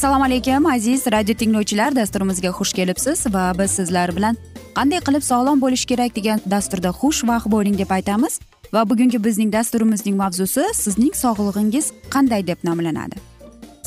assalomu 0.00 0.24
alaykum 0.24 0.66
aziz 0.66 1.06
radio 1.12 1.34
tinglovchilar. 1.34 1.96
Dasturimizga 1.96 2.48
xush 2.48 2.72
kelibsiz 2.72 3.26
va 3.34 3.52
biz 3.58 3.70
sizlar 3.70 4.16
bilan 4.16 4.36
qanday 4.76 5.00
qilib 5.06 5.24
sog'lom 5.30 5.60
bo'lish 5.60 5.84
kerak 5.90 6.14
degan 6.16 6.38
dasturda 6.52 6.88
xushvaqt 7.00 7.50
bo'ling 7.54 7.76
deb 7.78 7.90
aytamiz. 7.96 8.40
Va 8.72 8.90
bugungi 8.90 9.18
bizning 9.24 9.50
dasturimizning 9.52 10.16
mavzusi 10.16 10.62
sizning 10.74 11.14
sog'lig'ingiz 11.22 11.90
qanday 12.14 12.46
deb 12.46 12.64
nomlanadi. 12.68 13.16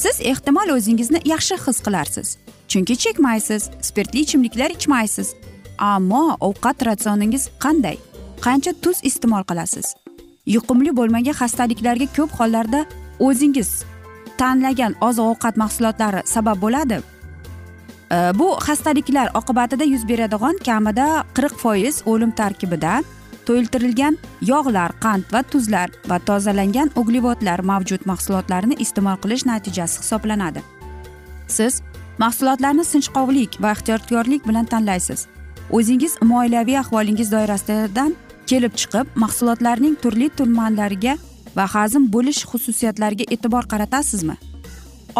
Siz 0.03 0.19
ehtimol 0.31 0.69
o'zingizni 0.75 1.19
yaxshi 1.33 1.57
his 1.65 1.77
qilarsiz 1.85 2.27
chunki 2.71 2.95
chekmaysiz 3.03 3.69
spirtli 3.81 4.19
ichimliklar 4.25 4.69
ichmaysiz. 4.77 5.33
Ammo 5.77 6.37
ovqat 6.49 6.85
ratsioningiz 6.89 7.49
qanday? 7.63 7.97
Qancha 8.45 8.73
tuz 8.83 8.97
iste'mol 9.09 9.43
qilasiz? 9.49 9.87
Yuqumli 10.55 10.91
bo'lmagan 10.99 11.35
xastaliklarga 11.41 12.07
ko'p 12.17 12.31
hollarda 12.39 12.85
o'zingiz 13.19 13.71
tanlagan 14.43 14.93
oziq 15.07 15.25
ovqat 15.31 15.55
mahsulotlari 15.63 16.21
sabab 16.35 16.61
bo'ladi. 16.65 17.01
Bu 18.39 18.47
xastaliklar 18.65 19.27
oqibatida 19.39 19.85
yuz 19.93 20.03
beradigan 20.09 20.55
kamida 20.67 21.07
qirq 21.37 21.55
foiz 21.63 21.95
o'lim 22.11 22.31
tarkibida 22.39 22.93
to'yiltirilgan 23.47 24.17
yog'lar 24.51 24.91
qand 25.05 25.23
va 25.33 25.41
tuzlar 25.53 25.89
va 26.09 26.17
tozalangan 26.27 26.91
uglevodlar 27.01 27.59
mavjud 27.71 28.05
mahsulotlarni 28.11 28.75
iste'mol 28.85 29.17
qilish 29.23 29.45
natijasi 29.51 30.03
hisoblanadi. 30.03 30.61
Siz 31.47 31.81
mahsulotlarni 32.23 32.85
sinchqovlik 32.93 33.51
va 33.63 33.71
ehtiyotkorlik 33.75 34.47
bilan 34.49 34.65
tanlaysiz. 34.73 35.27
O'zingiz 35.77 36.13
moliyaviy 36.31 36.77
ahvolingiz 36.83 37.31
doirasidan 37.35 38.15
kelib 38.49 38.73
chiqib 38.79 39.05
mahsulotlarning 39.23 39.95
turli 40.03 40.29
tumanlariga 40.37 41.17
va 41.57 41.65
hazm 41.75 42.07
bo'lish 42.15 42.41
xususiyatlariga 42.51 43.25
e'tibor 43.33 43.67
qaratasizmi? 43.73 44.35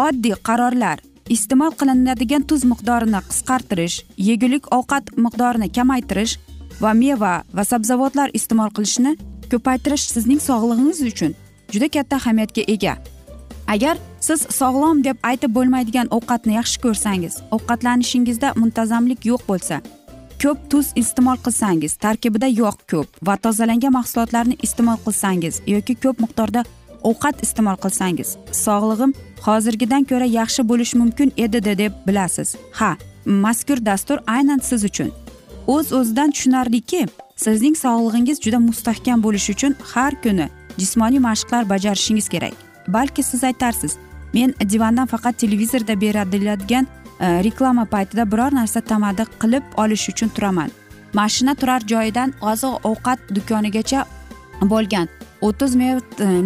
Oddiy 0.06 0.36
qarorlar 0.48 1.02
iste'mol 1.34 1.72
qilinadigan 1.80 2.42
tuz 2.50 2.64
miqdorini 2.72 3.20
qisqartirish 3.30 3.96
yegulik 4.28 4.68
ovqat 4.78 5.14
miqdorini 5.24 5.68
kamaytirish 5.76 6.36
va 6.82 6.92
meva 7.02 7.34
va 7.56 7.64
sabzavotlar 7.72 8.34
iste'mol 8.38 8.70
qilishni 8.76 9.16
ko'paytirish 9.52 10.06
sizning 10.14 10.40
sog'lig'ingiz 10.48 11.00
uchun 11.10 11.36
juda 11.72 11.88
katta 11.96 12.16
ahamiyatga 12.20 12.62
ega. 12.74 12.94
Agar 13.74 13.96
siz 14.20 14.46
sog'lom 14.58 15.02
deb 15.06 15.16
aytib 15.30 15.52
bo'lmaydigan 15.56 16.10
ovqatni 16.16 16.58
yaxshi 16.58 16.80
ko'rsangiz 16.84 17.38
ovqatlanishingizda 17.56 18.52
muntazamlik 18.60 19.24
yo'q 19.30 19.46
bo'lsa 19.50 19.80
ko'p 20.42 20.58
tuz 20.70 20.86
iste'mol 21.02 21.38
qilsangiz 21.44 21.92
tarkibida 22.04 22.46
yog' 22.46 22.80
ko'p 22.90 23.08
va 23.26 23.36
tozalangan 23.36 23.92
mahsulotlarni 23.98 24.56
iste'mol 24.66 24.98
qilsangiz 25.06 25.60
yoki 25.74 25.94
ko'p 26.04 26.20
miqdorda 26.24 26.64
ovqat 27.10 27.42
iste'mol 27.46 27.78
qilsangiz 27.84 28.36
sog'lig'im 28.64 29.12
hozirgidan 29.46 30.04
ko'ra 30.10 30.28
yaxshi 30.38 30.68
bo'lishi 30.70 30.98
mumkin 31.02 31.32
edi 31.36 31.78
deb 31.78 31.92
bilasiz. 32.06 32.56
Ha 32.72 32.96
mazkur 33.26 33.86
dastur 33.86 34.18
aynan 34.26 34.58
siz 34.58 34.84
uchun. 34.84 35.10
O'z 35.66 35.92
o'zidan 35.98 36.30
tushunarliki 36.30 37.06
sizning 37.36 37.76
sog'lig'ingiz 37.84 38.40
juda 38.44 38.58
mustahkam 38.68 39.22
bo'lishi 39.26 39.52
uchun 39.56 39.72
har 39.92 40.12
kuni 40.22 40.48
jismoniy 40.78 41.20
mashqlar 41.28 41.68
bajarishingiz 41.72 42.28
kerak. 42.28 42.54
Balki 42.88 43.22
siz 43.22 43.44
aytarsiz 43.44 43.96
men 44.34 44.54
divandan 44.72 45.06
faqat 45.06 45.38
televizorda 45.38 46.00
beriladigan 46.00 46.86
Э, 47.20 47.44
reklama 47.44 47.84
paytida 47.84 48.24
biror 48.32 48.54
narsa 48.54 48.80
tamaddi 48.80 49.24
qilib 49.42 49.64
olish 49.76 50.08
uchun 50.08 50.28
turaman. 50.28 50.70
Mashina 51.14 51.54
turar 51.54 51.82
joyidan 51.92 52.32
oziq 52.40 52.86
ovqat 52.90 53.18
do'konigacha 53.36 54.00
bo'lgan 54.72 55.08
o'ttiz 55.46 55.76
e, 55.76 55.90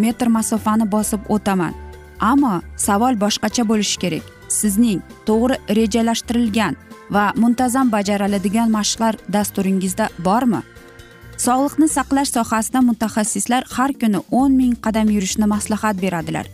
metr 0.04 0.26
masofani 0.26 0.86
bosib 0.92 1.20
o'taman. 1.28 1.72
Ammo 2.20 2.60
savol 2.76 3.14
boshqacha 3.24 3.64
bo'lishi 3.70 3.98
kerak. 4.02 4.24
Sizning 4.48 5.00
to'g'ri 5.28 5.56
rejalashtirilgan 5.78 6.76
va 7.10 7.24
muntazam 7.36 7.92
bajariladigan 7.96 8.68
mashqlar 8.70 9.14
dasturingizda 9.34 10.08
bormi? 10.18 10.60
Sog'liqni 11.46 11.88
saqlash 11.96 12.30
sohasida 12.36 12.80
mutaxassislar 12.90 13.62
har 13.76 13.92
kuni 14.00 14.20
o'n 14.30 14.52
ming 14.60 14.74
qadam 14.84 15.08
yurishni 15.16 15.46
maslahat 15.54 15.96
beradilar. 16.04 16.46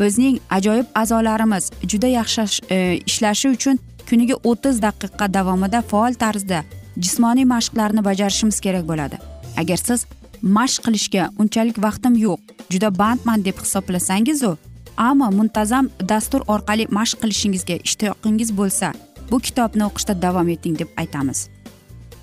Bizning 0.00 0.38
ajoyib 0.50 0.86
a'zolarimiz 0.94 1.70
juda 1.82 2.08
yaxshi 2.18 2.42
e, 2.70 2.76
ishlashi 3.06 3.48
uchun 3.56 3.78
kuniga 4.08 4.36
o'ttiz 4.50 4.82
daqiqa 4.82 5.26
davomida 5.34 5.82
faol 5.90 6.14
tarzda 6.22 6.64
jismoniy 7.04 7.46
mashqlarni 7.54 8.04
bajarishimiz 8.04 8.60
kerak 8.60 8.88
bo'ladi. 8.88 9.16
Agar 9.60 9.76
siz 9.76 10.06
mashq 10.42 10.82
qilishga 10.86 11.28
unchalik 11.38 11.78
vaqtim 11.86 12.16
yo'q 12.24 12.40
juda 12.72 12.98
bandman 12.98 13.44
deb 13.44 13.56
hisoblasangizu 13.64 14.56
ammo 14.96 15.30
muntazam 15.38 15.90
dastur 16.12 16.40
orqali 16.54 16.86
mashq 16.98 17.20
qilishingizga 17.22 17.76
ishtiyoqingiz 17.88 18.50
bo'lsa 18.60 18.92
bu 19.30 19.38
kitobni 19.46 19.84
o'qishda 19.88 20.22
davom 20.22 20.48
eting 20.48 20.78
deb 20.78 20.88
aytamiz. 21.02 21.48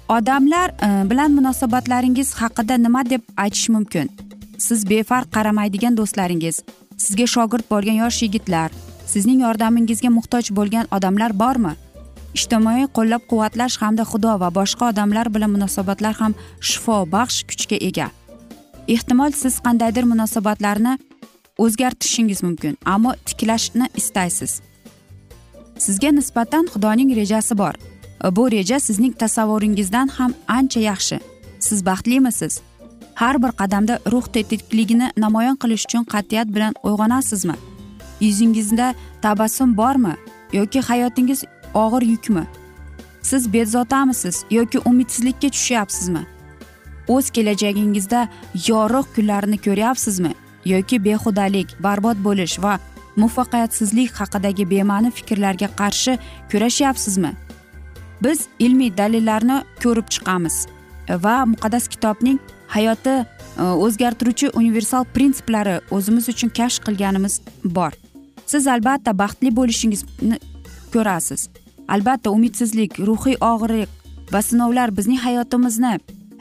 Odamlar 0.10 0.69
e, 0.69 1.10
bilan 1.10 1.31
munosabatlaringiz 1.38 2.34
haqida 2.42 2.75
nima 2.86 3.10
deb 3.10 3.22
aytish 3.44 3.69
mumkin? 3.69 4.12
Siz 4.57 4.90
befarq 4.90 5.28
qaramaydigan 5.36 5.98
do'stlaringiz 5.98 6.62
sizga 6.98 7.28
shogird 7.36 7.66
bo'lgan 7.72 7.98
yosh 8.04 8.22
yigitlar 8.26 8.72
sizning 9.12 9.42
yordamingizga 9.46 10.10
muhtoj 10.18 10.52
bo'lgan 10.58 10.86
odamlar 10.98 11.32
bormi? 11.42 11.74
Ijtimoiy 12.38 12.88
qo'llab 12.98 13.24
quvvatlash 13.30 13.78
hamda 13.82 14.04
xudo 14.12 14.34
va 14.42 14.50
boshqa 14.60 14.90
odamlar 14.92 15.28
bilan 15.36 15.54
munosabatlar 15.56 16.16
ham 16.22 16.34
shifobaxsh 16.70 17.44
kuchga 17.50 17.78
ega. 17.90 18.08
Ehtimol 18.96 19.32
siz 19.42 19.60
qandaydir 19.66 20.06
munosabatlarni 20.14 20.94
o'zgartirishingiz 21.64 22.44
mumkin 22.48 22.78
ammo 22.94 23.14
tiklashni 23.26 23.90
istaysiz. 24.02 24.62
Sizga 25.86 26.12
nisbatan 26.20 26.66
xudoning 26.74 27.16
rejasi 27.20 27.58
bor. 27.58 27.76
Bu 28.38 28.52
reja 28.52 28.80
sizning 28.80 29.14
tasavvuringizdan 29.24 30.08
ham 30.18 30.34
ancha 30.48 30.80
yaxshi. 30.80 31.20
Siz 31.60 31.86
baxtlimisiz? 31.86 32.62
Har 33.18 33.44
bir 33.44 33.52
qadamda 33.52 34.00
ruh 34.12 34.25
tetikligini 34.34 35.08
namoyon 35.18 35.58
qilish 35.62 35.86
uchun 35.88 36.04
qat'iyat 36.14 36.48
bilan 36.56 36.74
uyg'onasizmi? 36.88 37.56
Yuzingizda 38.22 38.88
tabassum 39.22 39.78
bormi 39.78 40.14
yoki 40.54 40.80
hayotingiz 40.81 41.44
og'ir 41.74 42.04
yukmi? 42.14 42.44
Siz 43.22 43.54
bezovtamisiz 43.54 44.36
yoki 44.52 44.80
umidsizlikka 44.90 45.50
tushyapsizmi? 45.56 46.24
O'z 47.08 47.30
kelajagingizda 47.36 48.28
yorug' 48.68 49.10
kunlarni 49.16 49.58
ko'ryapsizmi 49.66 50.31
yoki 50.74 51.04
behudalik 51.06 51.68
barbod 51.86 52.18
bo'lish 52.28 52.56
va 52.66 52.74
muvaffaqiyatsizlik 53.16 54.12
haqidagi 54.19 54.69
bema'ni 54.74 55.12
fikrlarga 55.12 55.69
qarshi 55.80 56.14
kurashyapsizmi? 56.52 57.31
Biz 58.24 58.40
ilmiy 58.60 58.92
dalillarni 58.98 59.58
ko'rib 59.84 60.08
chiqamiz 60.14 60.56
va 61.25 61.36
muqaddas 61.54 61.88
kitobning 61.88 62.40
hayoti 62.75 63.16
e, 63.19 63.25
o'zgartiruvchi 63.86 64.52
universal 64.62 65.06
prinsiplari 65.16 65.80
o'zimiz 65.92 66.30
uchun 66.34 66.50
kashf 66.60 66.84
qilganimiz 66.88 67.40
bor. 67.64 67.92
Siz 68.46 68.68
albatta 68.68 69.14
baxtli 69.22 69.52
bo'lishingizni 69.60 70.38
ko'rasiz. 70.94 71.50
Albatta 71.88 72.31
umidsizlik 72.36 73.00
ruhiy 73.00 73.38
og'riq 73.54 73.90
va 74.34 74.42
sinovlar 74.42 74.92
bizning 74.98 75.19
hayotimizni 75.28 75.98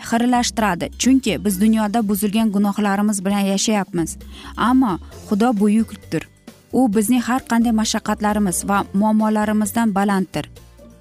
xiralashtiradi 0.08 0.90
chunki 0.98 1.44
biz 1.44 1.60
dunyoda 1.60 2.08
buzilgan 2.08 2.50
gunohlarimiz 2.52 3.24
bilan 3.24 3.44
yashayapmiz. 3.52 4.16
Ammo 4.56 4.98
xudo 5.28 5.52
buyukdir. 5.60 6.28
U 6.72 6.80
bizning 6.96 7.22
har 7.28 7.42
qanday 7.50 7.72
mashaqqatlarimiz 7.80 8.68
va 8.68 8.84
muammolarimizdan 8.94 9.94
balanddir. 9.94 10.50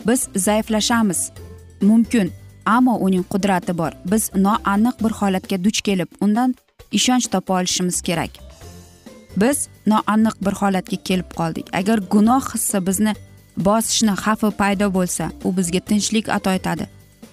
Biz 0.08 0.30
zaiflashamiz. 0.36 1.32
Mumkin. 1.82 2.32
Ammo 2.66 2.98
uning 2.98 3.24
qudrati 3.34 3.78
bor. 3.78 3.92
Biz 4.12 4.32
noaniq 4.36 5.04
bir 5.04 5.14
holatga 5.20 5.64
duch 5.64 5.82
kelib 5.82 6.10
undan 6.22 6.56
ishonch 6.92 7.28
topa 7.32 7.60
olishimiz 7.60 8.02
kerak. 8.02 8.32
Biz 9.38 9.68
noaniq 9.88 10.36
bir 10.46 10.54
holatga 10.62 10.98
kelib 11.04 11.30
qoldik. 11.40 11.68
Agar 11.74 12.00
gunoh 12.14 12.44
hissi 12.54 12.88
bizni 12.88 13.14
bosishni 13.58 14.14
xavfi 14.24 14.52
paydo 14.60 14.94
bo'lsa 14.98 15.32
u 15.44 15.58
bizga 15.58 15.80
tinchlik 15.80 16.30
ato 16.30 16.52
etadi. 16.52 16.88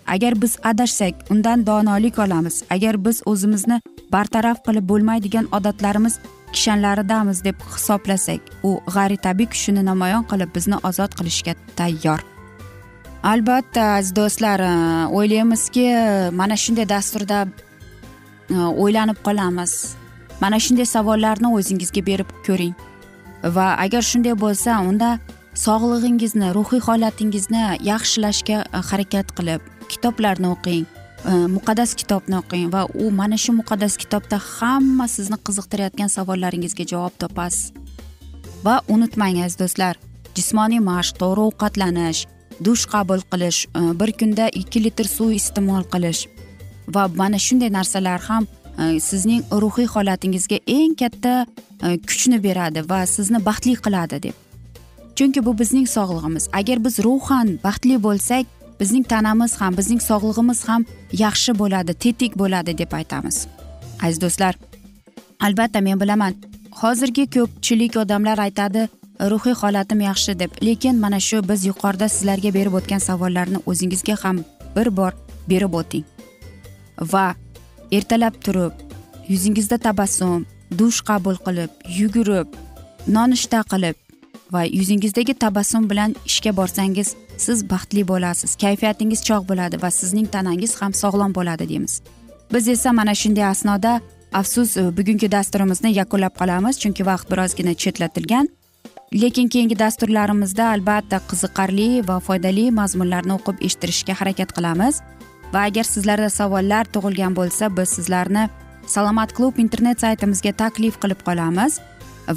Agar 0.06 0.43
biz 0.43 0.56
adashsak 0.64 1.14
undan 1.31 1.67
donolik 1.67 2.19
olamiz. 2.19 2.64
Agar 2.70 3.05
biz 3.05 3.23
o'zimizni 3.26 3.81
bartaraf 4.12 4.58
qilib 4.67 4.88
bo'lmaydigan 4.88 5.46
odatlarimiz 5.52 6.19
kishanlaridamiz 6.52 7.44
deb 7.44 7.56
hisoblasak 7.75 8.40
u 8.62 8.81
g'ayritabiiy 8.94 9.49
kuchini 9.55 9.84
namoyon 9.84 10.25
qilib 10.31 10.55
bizni 10.56 10.76
ozod 10.88 11.12
qilishga 11.19 11.55
tayyor. 11.76 12.31
Albatta 13.23 13.83
aziz 13.97 14.17
do'stlar 14.17 14.61
e, 14.61 14.73
o'ylaymizki 15.19 15.87
mana 16.33 16.57
shunday 16.57 16.89
dasturda 16.89 17.47
e, 18.51 18.55
o'ylanib 18.55 19.19
qolamiz. 19.27 19.95
Mana 20.41 20.59
shunday 20.59 20.87
savollarni 20.87 21.53
o'zingizga 21.59 22.03
berib 22.07 22.31
ko'ring. 22.47 22.75
Va 23.57 23.69
agar 23.85 24.03
shunday 24.03 24.35
bo'lsa 24.45 24.81
unda 24.89 25.19
sog'lig'ingizni 25.67 26.51
ruhiy 26.57 26.83
holatingizni 26.89 27.63
yaxshilashga 27.91 28.59
e, 28.65 28.83
harakat 28.91 29.37
qilib 29.39 29.71
kitoblarni 29.93 30.51
o'qing 30.57 30.85
muqaddas 31.57 31.93
kitobni 31.95 32.35
o'qing 32.41 32.73
va 32.75 32.83
u 33.03 33.11
mana 33.19 33.37
shu 33.39 33.53
muqaddas 33.55 33.95
kitobda 34.03 34.41
hamma 34.55 35.07
sizni 35.09 35.39
qiziqtirayotgan 35.47 36.11
savollaringizga 36.17 36.85
javob 36.93 37.15
topasiz. 37.23 37.71
Va 38.67 38.81
unutmang 38.95 39.39
aziz 39.45 39.59
do'stlar 39.63 39.95
jismoniy 40.37 40.81
mashq 40.91 41.15
to'g'ri 41.23 41.43
ovqatlanish 41.51 42.27
dush 42.64 42.85
qabul 42.93 43.20
qilish 43.32 43.61
e, 43.79 43.81
bir 44.00 44.12
kunda 44.20 44.49
ikki 44.61 44.85
litr 44.85 45.06
suv 45.17 45.31
iste'mol 45.41 45.85
qilish 45.93 46.23
va 46.94 47.09
mana 47.20 47.38
shunday 47.47 47.70
narsalar 47.79 48.20
ham 48.29 48.47
e, 48.79 49.00
sizning 49.00 49.43
ruhiy 49.62 49.88
holatingizga 49.94 50.59
eng 50.67 50.94
katta 51.03 51.35
e, 51.82 51.99
kuchni 52.09 52.38
beradi 52.47 52.81
va 52.91 53.00
sizni 53.06 53.44
baxtli 53.49 53.75
qiladi 53.85 54.23
deb. 54.26 54.35
Chunki 55.17 55.44
bu 55.47 55.59
bizning 55.59 55.87
sog'lig'imiz. 55.97 56.49
Agar 56.59 56.85
biz 56.85 56.99
ruhan 57.06 57.49
baxtli 57.64 57.97
bo'lsak 58.06 58.44
bizning 58.81 59.05
tanamiz 59.12 59.53
ham 59.61 59.76
bizning 59.81 60.00
sog'lig'imiz 60.08 60.61
ham 60.69 60.87
yaxshi 61.25 61.53
bo'ladi 61.61 61.93
tetik 62.05 62.32
bo'ladi 62.43 62.79
deb 62.79 62.93
aytamiz. 63.00 63.47
Aziz 64.05 64.20
do'stlar 64.25 64.55
albatta 65.47 65.81
men 65.81 66.00
bilaman 66.00 66.35
hozirgi 66.81 67.25
ko'pchilik 67.37 67.97
odamlar 68.03 68.38
aytadi 68.47 68.88
ruhiy 69.20 69.55
holatim 69.55 70.00
yaxshi 70.00 70.38
deb. 70.38 70.50
Lekin 70.62 71.00
mana 71.00 71.20
shu 71.20 71.49
biz 71.49 71.64
yuqorida 71.70 72.09
sizlarga 72.09 72.55
berib 72.55 72.75
o'tgan 72.79 72.99
savollarni 72.99 73.59
o'zingizga 73.67 74.17
ham 74.23 74.44
bir 74.76 74.97
bor 74.97 75.12
berib 75.49 75.75
o'ting. 75.81 76.05
Va 77.12 77.35
ertalab 77.93 78.35
turib 78.44 78.73
yuzingizda 79.29 79.79
tabassum 79.79 80.47
dush 80.79 81.00
qabul 81.09 81.37
qilib 81.47 81.70
yugurib 81.99 82.49
nonushta 83.17 83.61
qilib 83.73 83.97
va 84.53 84.62
yuzingizdagi 84.64 85.35
tabassum 85.35 85.91
bilan 85.91 86.15
ishga 86.26 86.56
borsangiz 86.56 87.15
siz 87.37 87.70
baxtli 87.70 88.03
bo'lasiz 88.08 88.56
kayfiyatingiz 88.62 89.20
chog' 89.29 89.47
bo'ladi 89.50 89.82
va 89.82 89.91
sizning 89.91 90.26
tanangiz 90.35 90.73
ham 90.81 90.93
sog'lom 91.03 91.35
bo'ladi 91.38 91.69
deymiz. 91.69 92.03
Biz 92.53 92.69
esa 92.69 92.93
mana 92.93 93.15
shunday 93.15 93.47
asnoda 93.55 94.00
afsus 94.41 94.76
bugungi 94.76 95.32
dasturimizni 95.32 95.91
yakunlab 96.00 96.35
qolamiz 96.41 96.75
chunki 96.82 97.06
vaqt 97.11 97.31
birozgina 97.31 97.75
chetlatilgan. 97.75 98.49
Lekin 99.12 99.49
keyingi 99.49 99.79
dasturlarimizda 99.79 100.70
albatta 100.75 101.20
qiziqarli 101.31 102.02
va 102.08 102.17
foydali 102.26 102.70
mazmunlarni 102.81 103.37
o'qib 103.38 103.61
eshittirishga 103.67 104.14
harakat 104.20 104.52
qilamiz. 104.56 105.00
Va 105.55 105.67
agar 105.69 105.84
sizlarda 105.84 106.31
savollar 106.31 106.88
tug'ilgan 106.94 107.37
bo'lsa 107.37 107.69
biz 107.76 107.88
sizlarni 107.96 108.49
salomat 108.87 109.32
klub 109.37 109.58
internet 109.64 110.00
saytimizga 110.00 110.52
taklif 110.52 111.00
qilib 111.02 111.20
qolamiz. 111.29 111.81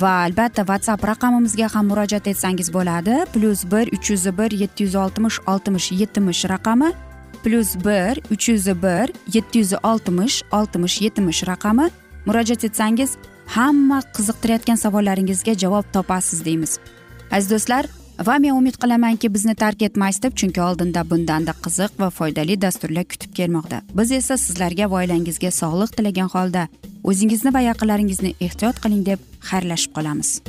Va 0.01 0.11
albatta 0.25 0.65
whatsapp 0.69 1.03
raqamimizga 1.11 1.69
ham 1.73 1.87
murojaat 1.91 2.27
etsangiz 2.27 2.73
bo'ladi. 2.73 3.15
Plyus 3.33 3.63
bir 3.71 3.91
uch 3.95 4.09
yuz 4.11 4.25
bir 4.37 4.51
yetti 4.61 4.83
yuz 4.83 4.95
oltmish 4.95 5.39
oltmish 5.47 5.91
yetmish 5.91 6.45
raqami. 6.53 6.89
Plyus 7.43 7.75
bir 7.85 8.13
uch 8.33 8.49
yuz 8.49 8.67
bir 8.67 9.13
yetti 9.35 9.59
yuz 9.59 9.73
oltmish 9.83 10.41
oltmish 10.51 11.01
yetmish 11.01 11.47
raqami. 11.47 11.87
Murojaat 12.25 12.63
etsangiz 12.63 13.11
hamma 13.47 14.01
qiziqtirayotgan 14.15 14.75
savollaringizga 14.75 15.53
javob 15.63 15.85
topasiz 15.93 16.45
deymiz. 16.45 16.79
Aziz 17.31 17.51
do'stlar 17.51 17.85
va 18.27 18.37
men 18.39 18.55
umid 18.55 18.77
qilamanki 18.81 19.33
bizni 19.33 19.55
tark 19.55 19.81
etmaysiz 19.81 20.23
deb 20.23 20.35
chunki 20.39 20.61
oldinda 20.61 21.03
bundanda 21.09 21.53
qiziq 21.65 21.99
va 21.99 22.09
foydali 22.09 22.61
dasturlar 22.61 23.05
kutib 23.11 23.33
kelmoqda. 23.39 23.81
Biz 23.97 24.11
esa 24.11 24.37
sizlarga 24.37 24.89
va 24.91 25.01
oilangizga 25.03 25.51
sog'lik 25.51 25.95
tilagan 25.97 26.29
holda 26.35 26.67
o'zingizni 27.03 27.53
va 27.53 27.61
yaqinlaringizni 27.69 28.35
ehtiyot 28.39 28.79
qiling 28.83 29.05
deb 29.05 29.19
xayrlashib 29.49 29.91
qolamiz. 29.97 30.39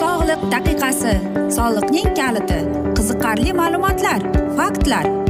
Sog'liq 0.00 0.46
daqiqasi 0.54 1.14
soliqning 1.56 2.14
kaliti 2.20 2.60
qiziqarli 2.96 3.52
ma'lumotlar 3.60 4.20
faktlar. 4.56 5.29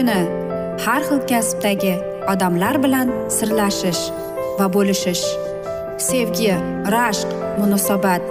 Kuni 0.00 0.20
har 0.84 1.02
xil 1.08 1.20
kasbdagi 1.30 1.94
odamlar 2.32 2.76
bilan 2.84 3.08
sirlashish 3.36 4.02
va 4.58 4.66
bo'lishish 4.74 5.24
sevgi 6.08 6.54
rashq 6.94 7.28
munosabat 7.60 8.22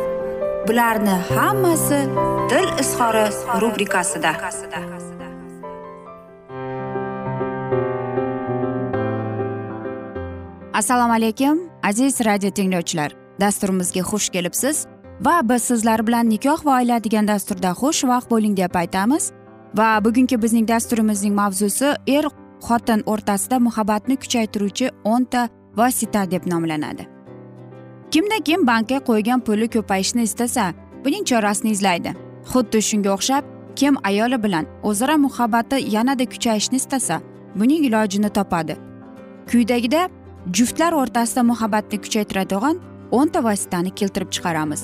bularni 0.68 1.16
hammasi 1.30 2.00
dil 2.52 2.70
izhori 2.84 3.26
rubrikasida. 3.62 4.32
Assalomu 10.74 11.14
alaykum 11.14 11.58
aziz 11.84 12.22
radio 12.26 12.50
tinglovchilar. 12.50 13.12
Dasturimizga 13.40 14.02
xush 14.12 14.30
kelibsiz 14.30 14.88
va 15.22 15.42
biz 15.50 15.64
sizlar 15.64 16.08
bilan 16.08 16.30
nikoh 16.30 16.66
va 16.66 16.80
oila 16.80 17.04
degan 17.04 17.28
dasturda 17.28 17.72
xushvaqt 17.82 18.28
bo'ling 18.34 18.58
deb 18.58 18.76
aytamiz. 18.76 19.34
Va 19.78 20.06
bugungi 20.06 20.42
bizning 20.42 20.68
dasturimizning 20.68 21.36
mavzusi 21.36 21.94
er 22.08 22.26
xotin 22.68 23.04
o'rtasida 23.06 23.60
muhabbatni 23.60 24.16
kuchaytiruvchi 24.24 24.90
o'nta 25.04 25.50
vosita 25.78 26.32
deb 26.32 26.48
nomlanadi. 26.48 27.08
Kimda 28.12 28.38
kim 28.46 28.68
bankka 28.68 28.98
qo'ygan 29.10 29.40
puli 29.46 29.68
ko'payishni 29.76 30.24
istasa 30.30 30.74
buning 31.06 31.24
chorasini 31.30 31.72
izlaydi. 31.72 32.14
Xuddi 32.52 32.80
shunga 32.90 33.10
o'xshab 33.16 33.44
kim 33.76 33.96
ayoli 34.04 34.44
bilan 34.44 34.66
o'zaro 34.84 35.18
muhabbati 35.26 35.78
yanada 35.96 36.26
kuchayishni 36.34 36.78
istasa 36.82 37.22
buning 37.56 37.86
ilojini 37.86 38.30
topadi. 38.30 38.76
Quyidagida 39.50 40.10
juftlar 40.58 40.94
o'rtasida 41.02 41.44
muhabbatni 41.52 41.98
kuchaytiradigan 42.04 42.76
o'nta 43.12 43.40
vositani 43.44 43.92
keltirib 44.00 44.30
chiqaramiz. 44.36 44.84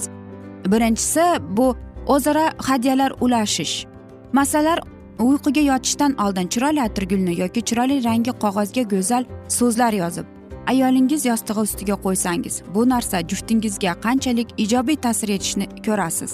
Birinchisi 0.71 1.25
bu 1.57 1.67
o'zaro 2.07 2.45
hadyalar 2.67 3.11
ulashish. 3.21 3.94
Masalan 4.35 4.79
uyquga 5.19 5.61
yotishdan 5.71 6.13
oldin 6.23 6.47
chiroyli 6.47 6.81
atirgulni 6.81 7.33
yoki 7.41 7.61
chiroyli 7.61 8.03
rangi 8.07 8.31
qog'ozga 8.43 8.83
go'zal 8.93 9.23
so'zlar 9.57 9.93
yozib 10.03 10.25
ayolingiz 10.71 11.25
yostig'i 11.25 11.59
ustiga 11.67 11.95
qo'ysangiz 12.05 12.55
bu 12.75 12.89
narsa 12.89 13.17
juftingizga 13.29 13.93
qanchalik 14.05 14.49
ijobiy 14.57 14.97
ta'sir 15.05 15.29
etishini 15.29 15.67
ko'rasiz. 15.85 16.31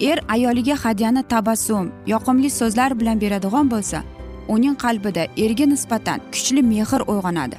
Er 0.00 0.18
ayoliga 0.28 0.76
hadyani 0.84 1.22
tabassum 1.22 1.92
yoqimli 2.06 2.50
so'zlar 2.60 2.90
bilan 3.00 3.20
beradigan 3.20 3.70
bo'lsa 3.74 3.98
uning 4.54 4.76
qalbida 4.84 5.22
erga 5.44 5.66
nisbatan 5.74 6.18
kuchli 6.32 6.62
mehr 6.72 7.00
uyg'onadi. 7.12 7.56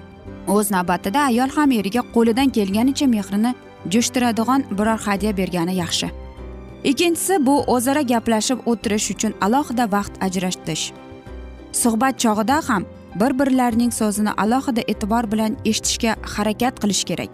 O'z 0.48 0.72
navbatida 0.75 1.20
ayol 1.30 1.50
ham 1.58 1.72
eriga 1.72 2.02
qo'lidan 2.16 2.50
kelganicha 2.58 3.08
mehrini 3.16 3.52
jo'shtiradigan 3.94 4.62
biror 4.78 5.00
hadya 5.08 5.38
bergani 5.38 5.75
yaxshi. 5.84 6.25
Ikkinchisi 6.89 7.46
bu 7.46 7.56
o'zaro 7.75 8.01
gaplashib 8.12 8.60
o'tirish 8.72 9.08
uchun 9.13 9.34
alohida 9.46 9.86
vaqt 9.96 10.13
ajratish. 10.25 10.84
Suhbat 11.82 12.20
chog'ida 12.24 12.58
ham 12.68 12.84
bir 13.20 13.32
birlarining 13.39 13.92
so'zini 14.00 14.32
alohida 14.44 14.82
e'tibor 14.92 15.25
bilan 15.32 15.58
eshitishga 15.70 16.12
harakat 16.34 16.75
qilish 16.82 17.04
kerak. 17.10 17.34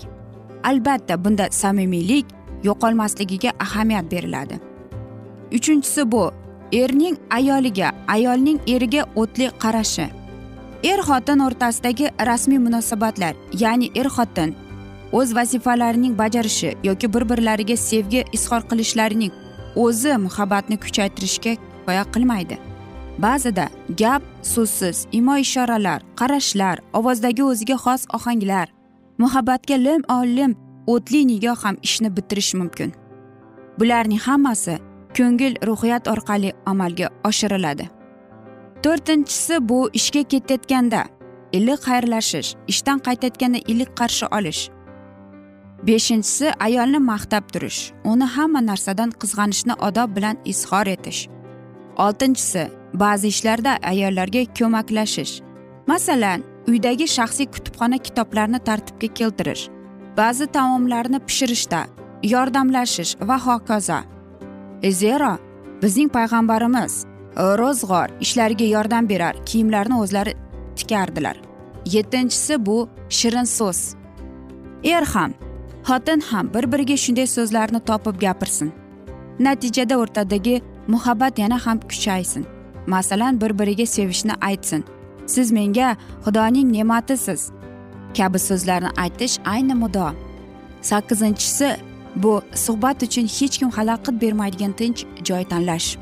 Albatta 0.69 1.23
bunda 1.23 1.45
samimiylik 1.61 2.25
yo'qolmasligiga 2.63 3.51
ahamiyat 3.65 4.11
beriladi. 4.11 4.55
Uchinchisi 5.57 6.11
bu 6.11 6.23
erning 6.81 7.15
ayoliga 7.29 7.91
ayolning 8.07 8.59
eriga 8.67 9.05
o'tli 9.15 9.47
qarashi. 9.63 10.07
Er 10.91 10.99
xotin 11.07 11.39
o'rtasidagi 11.47 12.07
rasmiy 12.29 12.59
munosabatlar 12.67 13.33
ya'ni 13.63 13.87
er 13.95 14.07
xotin 14.15 14.55
o'z 15.11 15.35
vazifalarining 15.35 16.17
bajarishi 16.17 16.77
yoki 16.83 17.13
bir 17.13 17.29
birlariga 17.29 17.77
sevgi 17.77 18.25
izhor 18.33 18.61
qilishlarining 18.69 19.31
o'zi 19.75 20.17
muhabbatni 20.17 20.77
kuchaytirishga 20.83 21.53
kifoya 21.55 22.03
qilmaydi. 22.13 22.57
Ba'zida 23.17 23.65
gap 24.01 24.23
so'zsiz 24.53 25.07
imo 25.11 25.35
ishoralar 25.37 25.99
qarashlar 26.19 26.77
ovozdagi 26.93 27.43
o'ziga 27.43 27.77
xos 27.83 28.01
ohanglar 28.17 28.67
muhabbatga 29.17 29.75
lim 29.85 30.01
olim 30.19 30.51
o'tli 30.87 31.21
nigoh 31.31 31.57
ham 31.63 31.75
ishni 31.87 32.09
bitirishi 32.17 32.57
mumkin. 32.57 32.89
Bularning 33.79 34.21
hammasi 34.27 34.75
ko'ngil 35.17 35.53
ruhiyat 35.67 36.07
orqali 36.13 36.53
amalga 36.65 37.07
oshiriladi. 37.29 37.85
To'rtinchisi 38.83 39.55
bu 39.69 39.79
ishga 39.99 40.23
ketayotganda 40.31 41.01
iliq 41.57 41.79
xayrlashish 41.87 42.49
ishdan 42.71 42.99
qaytayotganda 43.07 43.59
iliq 43.71 43.91
qarshi 43.99 44.25
olish. 44.37 44.61
Beshinchisi 45.87 46.53
ayolni 46.59 46.99
maqtab 47.11 47.43
turish. 47.53 47.91
Uni 48.03 48.25
hamma 48.35 48.61
narsadan 48.69 49.11
qizg'anishni 49.21 49.73
odob 49.87 50.15
bilan 50.15 50.37
izhor 50.45 50.87
etish. 50.95 51.27
Oltinchisi 51.97 52.63
ba'zi 52.93 53.27
ishlarda 53.33 53.77
ayollarga 53.91 54.43
ko'maklashish. 54.59 55.33
Masalan 55.87 56.43
uydagi 56.67 57.07
shaxsiy 57.17 57.47
kutubxona 57.55 57.97
kitoblarni 57.97 58.59
tartibga 58.67 59.07
keltirish. 59.19 59.63
Ba'zi 60.17 60.45
taomlarni 60.55 61.19
pishirishda 61.27 61.81
yordamlashish 62.33 63.11
va 63.27 63.37
hokazo. 63.47 63.99
E, 64.83 64.91
zero 64.91 65.33
bizning 65.83 66.09
payg'ambarimiz 66.17 66.93
e, 67.03 67.43
ro'zg'or 67.61 68.09
ishlariga 68.25 68.67
yordam 68.75 69.09
berar 69.09 69.45
kiyimlarni 69.45 69.95
o'zlari 70.03 70.33
tikardilar. 70.75 71.37
Yettinchisi 71.85 72.65
bu 72.65 72.89
shirin 73.09 73.47
so'z. 73.57 73.95
Er 74.83 75.05
ham 75.13 75.33
xotin 75.87 76.19
ham 76.29 76.53
bir 76.53 76.71
biriga 76.71 76.97
shunday 77.03 77.27
so'zlarni 77.27 77.79
topib 77.89 78.15
gapirsin. 78.21 78.71
Natijada 79.39 79.95
o'rtadagi 79.97 80.61
muhabbat 80.87 81.39
yana 81.39 81.57
ham 81.65 81.79
kuchaysin. 81.79 82.45
Masalan 82.87 83.41
bir 83.41 83.59
biriga 83.59 83.85
sevishni 83.85 84.33
aytsin. 84.41 84.83
Siz 85.27 85.51
menga 85.51 85.95
xudoning 86.25 86.67
ne'matisiz. 86.75 87.41
Kabi 88.17 88.39
so'zlarni 88.39 88.89
aytish 89.03 89.35
ayni 89.45 89.75
muddao 89.83 90.11
sakkizinchisi 90.81 91.77
bu 92.15 92.41
suhbat 92.55 93.03
uchun 93.03 93.25
hech 93.37 93.57
kim 93.59 93.69
xalaqit 93.69 94.21
bermaydigan 94.21 94.71
tinch 94.71 95.05
joy 95.23 95.43
tanlash. 95.43 95.97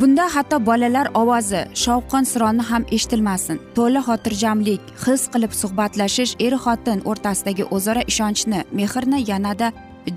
Bunda 0.00 0.24
hatto 0.34 0.66
bolalar 0.66 1.08
ovozi 1.14 1.60
shovqin 1.84 2.24
sironi 2.32 2.62
ham 2.70 2.82
eshitilmasin. 2.96 3.56
To'la 3.76 4.00
xotirjamlik 4.08 4.82
his 5.04 5.22
qilib 5.32 5.52
suhbatlashish 5.60 6.32
er 6.46 6.54
xotin 6.64 6.98
o'rtasidagi 7.10 7.64
o'zaro 7.76 8.02
ishonchni 8.12 8.60
mehrni 8.78 9.18
yanada 9.30 9.68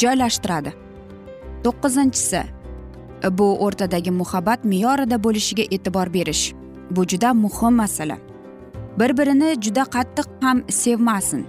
joylashtiradi. 0.02 0.72
To'qqizinchisi 1.64 2.42
bu 3.38 3.48
o'rtadagi 3.66 4.12
muhabbat 4.22 4.60
me'yorida 4.72 5.18
bo'lishiga 5.26 5.66
e'tibor 5.76 6.08
berish. 6.18 6.44
Bu 6.96 7.02
juda 7.12 7.30
muhim 7.44 7.74
masala. 7.82 8.18
Bir 9.00 9.12
birini 9.18 9.50
juda 9.64 9.84
qattiq 9.96 10.28
ham 10.44 10.58
sevmasin 10.82 11.42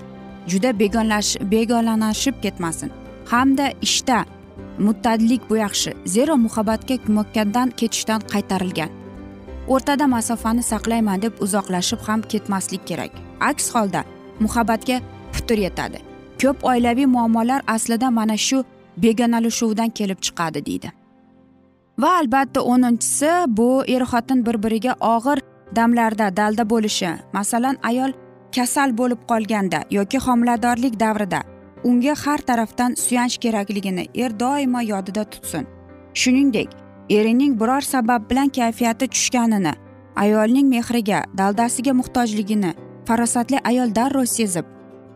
juda 0.51 0.71
begonlash 0.81 1.31
begonalashib 1.53 2.37
ketmasin. 2.45 2.91
Hamda 3.33 3.67
ishda 3.87 4.19
muttadlik 4.79 5.51
bu 5.51 5.57
yaxshi. 5.57 5.95
Zero 6.07 6.37
muhabbatga 6.37 6.97
mukkatdan 7.09 7.71
ketishdan 7.71 8.21
qaytarilgan. 8.33 8.91
O'rtada 9.69 10.07
masofani 10.07 10.63
saqlayman 10.63 11.23
deb 11.23 11.33
uzoqlashib 11.41 12.01
ham 12.07 12.23
ketmaslik 12.23 12.87
kerak. 12.87 13.13
Aks 13.41 13.75
holda 13.75 14.05
muhabbatga 14.41 15.01
putur 15.33 15.59
yetadi. 15.59 15.99
Ko'p 16.43 16.65
oilaviy 16.65 17.07
muammolar 17.07 17.63
aslida 17.67 18.11
mana 18.11 18.37
shu 18.37 18.65
begonalashuvdan 18.97 19.91
kelib 19.91 20.19
chiqadi 20.27 20.67
deydi. 20.67 20.93
Va 21.99 22.11
albatta 22.21 22.61
o'ninchisi 22.61 23.31
bu 23.49 23.85
er 23.87 24.03
xotin 24.11 24.47
bir 24.47 24.57
biriga 24.63 24.93
og'ir 25.15 25.39
damlarda 25.77 26.37
dalda 26.37 26.71
bo'lishi. 26.71 27.11
Masalan 27.33 27.77
ayol 27.83 28.13
kasal 28.57 28.91
bo'lib 28.99 29.21
qolganda 29.31 29.79
yoki 29.91 30.19
homiladorlik 30.19 31.01
davrida 31.01 31.41
unga 31.85 32.15
har 32.25 32.39
tarafdan 32.39 32.95
suyanch 32.97 33.39
kerakligini 33.39 34.09
er 34.15 34.33
doimo 34.41 34.81
yodida 34.81 35.25
tutsin. 35.25 35.67
Shuningdek 36.15 36.69
erining 37.11 37.61
biror 37.61 37.83
sabab 37.83 38.31
bilan 38.31 38.49
kayfiyati 38.49 39.09
tushganini 39.09 39.73
ayolning 40.17 40.69
mehriga 40.69 41.25
daldasiga 41.39 41.93
muhtojligini 41.93 42.75
farosatli 43.07 43.59
ayol 43.71 43.95
darrov 43.95 44.27
sezib 44.37 44.65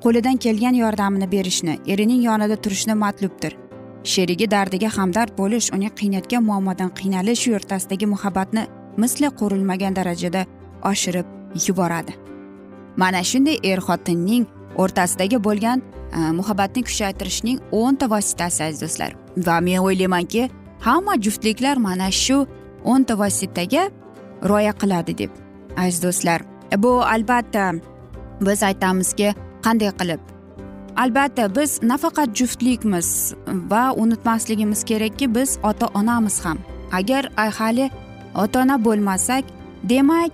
qo'lidan 0.05 0.37
kelgan 0.45 0.75
yordamini 0.75 1.31
berishni 1.35 1.79
erining 1.87 2.23
yonida 2.23 2.57
turishni 2.57 2.95
matlubdir. 3.05 3.57
Sherigi 4.05 4.47
dardiga 4.51 4.89
hamdard 4.97 5.33
bo'lish 5.39 5.73
uning 5.77 5.93
qiynayotgan 6.01 6.45
muammodan 6.49 6.91
qiynalish 6.99 7.49
o'rtasidagi 7.57 8.07
muhabbatni 8.15 8.67
misli 9.03 9.31
ko'rilmagan 9.41 9.97
darajada 9.99 10.45
oshirib 10.91 11.27
yuboradi. 11.67 12.13
Mana 12.97 13.21
shunday 13.31 13.59
er 13.65 13.81
xotinning 13.89 14.47
o'rtasidagi 14.82 15.38
bo'lgan 15.47 15.82
e, 15.82 16.18
muhabbatni 16.38 16.82
kuchaytirishning 16.88 17.58
o'nta 17.80 18.11
vositasi 18.14 18.64
aziz 18.68 18.80
do'stlar 18.85 19.11
va 19.47 19.61
men 19.66 19.78
o'ylaymanki 19.87 20.49
hamma 20.87 21.14
juftliklar 21.25 21.76
mana 21.88 22.11
shu 22.23 22.38
o'nta 22.92 23.14
vositaga 23.23 23.85
rioya 24.50 24.73
qiladi 24.80 25.18
deb 25.23 25.30
aziz 25.85 26.02
do'stlar 26.06 26.40
e, 26.73 26.82
bu 26.82 26.92
albatta 27.14 27.64
biz 28.40 28.62
aytamizki 28.62 29.35
qanday 29.64 29.92
qilib? 30.00 30.20
Albatta 30.97 31.47
biz 31.56 31.78
nafaqat 31.82 32.35
juftlikmiz 32.38 33.35
va 33.70 33.92
unutmasligimiz 33.97 34.85
kerakki 34.85 35.35
biz 35.35 35.58
ota 35.62 35.87
onamiz 35.94 36.44
ham. 36.44 36.58
Agar 36.92 37.30
hali 37.37 37.90
ota 38.35 38.62
ona 38.62 38.85
bo'lmasak 38.85 39.44
demak 39.82 40.32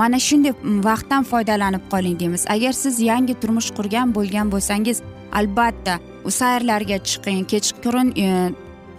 mana 0.00 0.18
shunday 0.26 0.52
mm, 0.52 0.80
vaqtdan 0.88 1.22
foydalanib 1.30 1.84
qoling 1.92 2.16
deymiz. 2.20 2.44
Agar 2.54 2.72
siz 2.72 3.00
yangi 3.10 3.34
turmush 3.42 3.70
qurgan 3.76 4.14
bo'lgan 4.16 4.50
bo'lsangiz 4.54 5.02
albatta 5.38 5.98
sayrlarga 6.40 6.98
chiqing 7.08 7.44
kechqurun 7.52 8.08
e, 8.24 8.26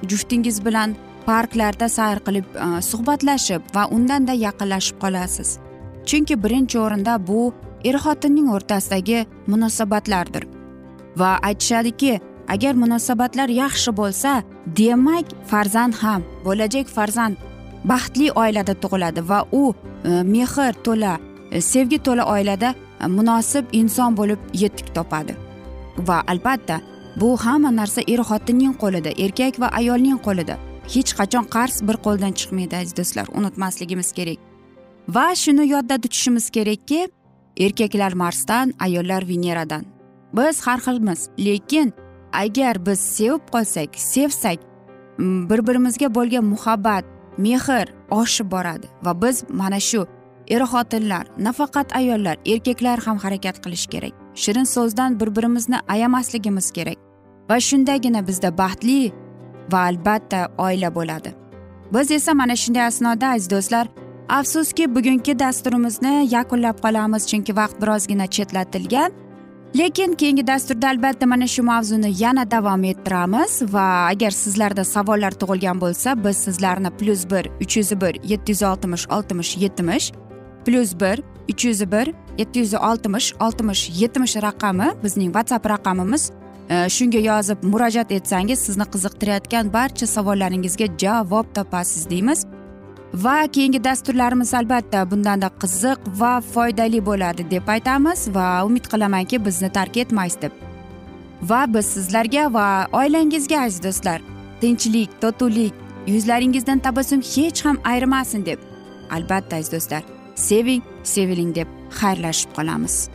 juftingiz 0.10 0.58
bilan 0.66 0.96
parklarda 1.28 1.88
sayr 1.98 2.20
qilib 2.28 2.48
e, 2.66 2.68
suhbatlashib 2.90 3.62
va 3.76 3.84
undanda 3.98 4.34
yaqinlashib 4.46 4.98
qolasiz. 5.04 5.50
Chunki 6.10 6.36
birinchi 6.44 6.78
o'rinda 6.86 7.14
bu 7.28 7.42
er 7.90 7.98
xotinning 8.06 8.48
o'rtasidagi 8.56 9.26
munosabatlardir. 9.52 10.44
Va 11.20 11.32
aytishadiki 11.50 12.14
agar 12.48 12.74
munosabatlar 12.84 13.50
yaxshi 13.64 13.92
bo'lsa 14.02 14.32
demak 14.80 15.28
farzand 15.52 15.94
ham 16.04 16.22
bo'lajak 16.46 16.88
farzand 16.96 17.36
baxtli 17.92 18.28
oilada 18.44 18.74
tug'iladi 18.84 19.22
va 19.30 19.40
u 19.62 19.64
Э, 20.06 20.24
mehr 20.24 20.74
to'la 20.84 21.20
э, 21.52 21.62
sevgi 21.62 21.98
to'la 22.00 22.26
oilada 22.26 22.76
э, 23.00 23.08
munosib 23.08 23.66
inson 23.72 24.16
bo'lib 24.18 24.40
yetuk 24.54 24.94
topadi. 24.94 25.36
Va 25.98 26.22
albatta 26.28 26.82
bu 27.16 27.38
hamma 27.38 27.72
narsa 27.72 28.02
er 28.08 28.22
xotinning 28.30 28.76
qo'lida 28.82 29.12
erkak 29.26 29.60
va 29.60 29.68
ayolning 29.80 30.20
qo'lida. 30.28 30.56
Hech 30.94 31.12
qachon 31.20 31.46
qarz 31.56 31.82
bir 31.88 31.98
qo'ldan 32.06 32.34
chiqmaydi 32.40 32.76
aziz 32.82 32.94
do'stlar 33.00 33.28
unutmasligimiz 33.38 34.12
kerak. 34.18 34.40
Va 35.16 35.28
shuni 35.36 35.66
yodda 35.74 35.96
tutishimiz 36.04 36.50
kerakki 36.56 37.02
erkaklar 37.58 38.14
marsdan 38.14 38.74
ayollar 38.80 39.28
veneradan. 39.28 39.84
Biz 40.38 40.56
har 40.68 40.80
xilmiz 40.86 41.30
lekin 41.40 41.94
agar 42.34 42.86
biz 42.86 43.00
sevib 43.00 43.44
qolsak 43.54 43.90
sevsak 44.14 44.60
bir 45.50 45.60
birimizga 45.68 46.08
bo'lgan 46.16 46.46
muhabbat 46.54 47.06
mehr 47.38 47.95
oshib 48.12 48.52
boradi. 48.52 48.88
Va 49.04 49.22
biz 49.22 49.44
mana 49.50 49.80
shu 49.80 50.06
er 50.48 50.62
xotinlar 50.62 51.26
nafaqat 51.38 51.96
ayollar 51.96 52.38
erkaklar 52.46 53.00
ham 53.06 53.18
harakat 53.18 53.58
qilish 53.64 53.88
kerak. 53.88 54.14
Shirin 54.36 54.64
so'zdan 54.64 55.20
bir 55.20 55.36
birimizni 55.36 55.78
ayamasligimiz 55.88 56.72
kerak. 56.72 56.98
Va 57.50 57.60
shundagina 57.60 58.28
bizda 58.28 58.58
baxtli 58.58 59.12
va 59.72 59.80
albatta 59.90 60.50
oila 60.58 60.96
bo'ladi. 60.96 61.34
Biz 61.94 62.12
esa 62.12 62.34
mana 62.34 62.56
shunday 62.56 62.86
asnoda 62.92 63.28
aziz 63.28 63.50
do'stlar 63.50 63.88
afsuski 64.30 64.96
bugungi 64.96 65.40
dasturimizni 65.40 66.28
yakunlab 66.36 66.78
qolamiz 66.86 67.24
chunki 67.30 67.56
vaqt 67.56 67.82
birozgina 67.82 68.28
chetlatilgan. 68.28 69.12
Lekin 69.78 70.14
keyingi 70.14 70.48
dasturda 70.48 70.90
albatta 70.90 71.26
mana 71.26 71.48
shu 71.48 71.64
mavzuni 71.64 72.12
yana 72.24 72.52
davom 72.52 72.84
ettiramiz 72.84 73.74
va 73.74 73.88
agar 74.12 74.32
sizlarda 74.32 74.84
savollar 74.84 75.32
tug'ilgan 75.42 75.82
bo'lsa 75.82 76.16
biz 76.24 76.38
sizlarni 76.38 76.90
plyus 77.00 77.26
bir 77.32 77.50
uch 77.64 77.78
yuz 77.78 77.92
bir 78.02 78.14
yetti 78.32 78.52
yuz 78.52 78.64
oltmish 78.64 79.06
oltmish 79.10 79.58
yetmish 79.58 80.12
plyus 80.66 81.00
bir 81.02 81.22
uch 81.52 81.66
yuz 81.66 81.92
bir 81.92 82.14
yetti 82.38 82.60
yuz 82.60 82.74
oltmish 82.74 83.34
oltmish 83.40 83.82
yetmish 84.02 84.36
raqami 84.36 84.88
bizning 85.04 85.32
whatsapp 85.34 85.66
raqamimiz. 85.70 86.32
Shunga 86.90 87.18
yozib 87.18 87.58
murojaat 87.64 88.12
etsangiz 88.12 88.60
sizni 88.60 88.86
qiziqtirayotgan 88.94 89.74
barcha 89.74 90.08
savollaringizga 90.08 90.88
javob 90.98 91.46
topasiz 91.56 92.10
deymiz. 92.10 92.46
Va 93.24 93.48
keyingi 93.48 93.84
dasturlarimiz 93.84 94.54
albatta 94.54 95.12
bundanda 95.12 95.50
qiziq 95.62 96.00
va 96.20 96.42
foydali 96.54 97.00
bo'ladi 97.06 97.46
deb 97.52 97.68
aytamiz 97.76 98.28
va 98.36 98.48
umid 98.66 98.90
qilamanki 98.92 99.46
bizni 99.46 99.70
tark 99.78 99.98
etmaysiz 99.98 100.42
deb. 100.42 100.52
Va 101.42 101.66
biz 101.74 101.86
sizlarga 101.86 102.54
va 102.54 102.68
oilangizga 102.92 103.62
aziz 103.62 103.84
do'stlar 103.84 104.22
tinchlik 104.62 105.10
totuvlik 105.22 105.74
yuzlaringizdan 106.08 106.80
tabassum 106.80 107.22
hech 107.22 107.66
ham 107.66 107.78
ayrimasin 107.84 108.46
deb. 108.46 108.60
Albatta 109.12 109.56
aziz 109.56 109.72
do'stlar 109.72 110.04
seving 110.36 110.82
seviling 111.04 111.56
deb 111.56 111.68
xayrlashib 112.00 112.52
qolamiz. 112.58 113.15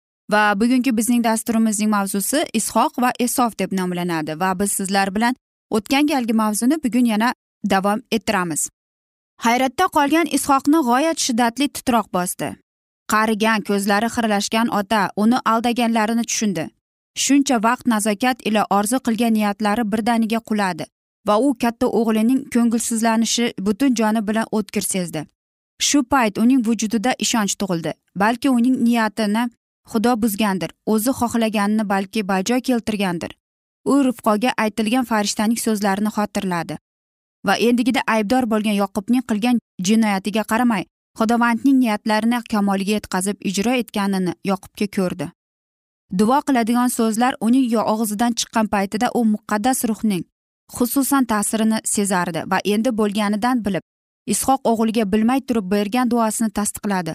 Va 0.31 0.43
bugungi 0.61 0.97
bizning 0.97 1.23
dasturimizning 1.23 1.89
mavzusi 1.95 2.43
ishoq 2.59 3.01
va 3.03 3.11
esof 3.25 3.59
deb 3.59 3.71
nomlanadi 3.79 4.39
va 4.39 4.59
biz 4.59 4.71
sizlar 4.79 5.15
bilan 5.15 5.35
o'tgan 5.77 6.07
galgi 6.11 6.33
mavzuni 6.33 6.83
bugun 6.83 7.05
yana 7.13 7.33
davom 7.73 8.01
ettiramiz. 8.11 8.69
Hayratda 9.45 9.85
qolgan 9.97 10.27
ishoqni 10.37 10.79
g'oyat 10.89 11.17
shiddatli 11.25 11.67
titroq 11.75 12.07
bosdi. 12.17 12.49
Qarigan 13.11 13.61
ko'zlari 13.69 14.09
xiralashgan 14.15 14.67
ota 14.79 15.01
uni 15.23 15.37
aldaganlarini 15.53 16.23
tushundi. 16.29 16.65
Shuncha 17.23 17.57
vaqt 17.67 17.85
nazokat 17.93 18.37
ila 18.47 18.65
orzu 18.77 18.97
qilgan 19.05 19.33
niyatlari 19.37 19.83
birdaniga 19.91 20.39
quladi 20.49 20.85
va 21.27 21.35
u 21.45 21.49
katta 21.63 21.87
o'g'lining 21.99 22.41
ko'ngilsizlanishi 22.53 23.45
butun 23.65 23.95
joni 23.99 24.21
bilan 24.27 24.45
o'tkir 24.57 24.85
sezdi. 24.93 25.25
Shu 25.87 26.03
payt 26.03 26.37
uning 26.43 26.61
vujudida 26.67 27.11
ishonch 27.25 27.55
tug'ildi 27.61 27.91
balki 28.23 28.49
uning 28.57 28.75
niyatini 28.85 29.43
xudo 29.91 30.13
buzgandir 30.23 30.71
o'zi 30.93 31.11
xohlaganini 31.19 31.89
balki 31.93 32.27
bajo 32.31 32.57
keltirgandir. 32.67 33.31
U 33.91 33.93
rifqoga 34.07 34.51
aytilgan 34.63 35.05
farishtaning 35.11 35.59
so'zlarini 35.65 36.11
xotirladi. 36.17 36.77
Va 37.47 37.55
endigida 37.67 38.01
aybdor 38.15 38.47
bo'lgan 38.53 38.77
yoqubning 38.83 39.23
qilgan 39.29 39.59
jinoyatiga 39.87 40.43
qaramay 40.51 40.83
xudovandning 41.19 41.77
niyatlarini 41.83 42.39
kamolga 42.53 42.97
yetkazib 42.97 43.37
ijro 43.51 43.71
etganini 43.81 44.33
yoqubga 44.51 44.87
ko'rdi. 44.97 45.27
Duo 46.19 46.39
qiladigan 46.47 46.89
so'zlar 46.97 47.33
uning 47.47 47.65
og'zidan 47.93 48.33
chiqqan 48.39 48.67
paytida 48.73 49.07
u 49.19 49.21
muqaddas 49.33 49.79
ruhning 49.89 50.23
xususan 50.75 51.25
ta'sirini 51.31 51.79
sezardi 51.93 52.41
va 52.51 52.59
endi 52.73 52.89
bo'lganidan 52.99 53.63
bilib 53.65 53.83
ishoq 54.33 54.61
o'g'liga 54.71 55.05
bilmay 55.13 55.41
turib 55.47 55.65
bergan 55.73 56.11
duosini 56.11 56.49
tasdiqladi. 56.57 57.13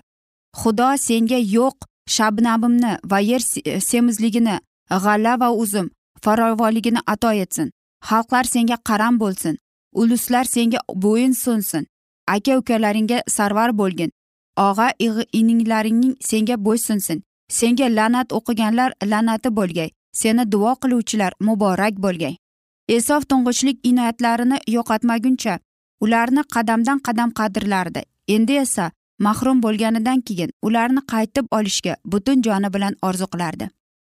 Xudo 0.60 0.88
senga 1.06 1.38
yo'q 1.56 1.76
shabnamimni 2.06 2.92
va 3.10 3.18
yer 3.20 3.42
e, 3.64 3.80
semizligini 3.80 4.56
g'alla 4.90 5.40
va 5.40 5.50
uzum 5.50 5.90
farovonligini 6.24 7.00
ato 7.06 7.30
etsin. 7.30 7.70
Xalqlar 8.08 8.44
senga 8.44 8.76
qaram 8.88 9.18
bo'lsin. 9.20 9.58
Uluslar 9.94 10.44
senga 10.44 10.78
bo'yin 10.94 11.32
sunsin. 11.32 11.86
Aka 12.26 12.58
ukalaringga 12.58 13.18
sarvar 13.28 13.70
bo'lgin. 13.78 14.10
Og'a 14.56 14.88
ininglaringning 15.32 16.14
senga 16.20 16.56
bo'ysunsin 16.66 17.22
senga 17.48 17.86
la'nat 17.98 18.32
o'qiganlar 18.32 18.90
la'nati 19.04 19.50
bo'lgay. 19.58 19.90
Seni 20.12 20.52
duo 20.52 20.72
qiluvchilar 20.82 21.32
muborak 21.40 21.94
bo'lgay. 22.04 22.34
Esof 22.88 23.22
to'ng'ichlik 23.30 23.78
inoyatlarini 23.90 24.58
yo'qotmaguncha 24.74 25.58
ularni 26.00 26.42
qadamdan 26.54 26.98
qadam 27.06 27.30
qadrlardi. 27.38 28.02
Endi 28.28 28.54
esa 28.64 28.90
mahrum 29.18 29.62
bo'lganidan 29.62 30.20
keyin 30.20 30.50
ularni 30.62 31.00
qaytib 31.12 31.46
olishga 31.58 31.96
butun 32.04 32.42
joni 32.42 32.72
bilan 32.74 32.94
orzu 33.02 33.26
qilardi. 33.32 33.70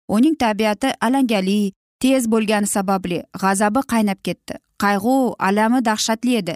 Uning 0.09 0.37
tabiati 0.43 0.89
alangali 1.07 1.73
tez 2.01 2.27
bo'lgani 2.33 2.67
sababli 2.67 3.19
g'azabi 3.43 3.81
qaynab 3.93 4.21
ketdi. 4.27 4.55
Qayg'u 4.83 5.35
alami 5.49 5.85
dahshatli 5.85 6.37
edi. 6.43 6.55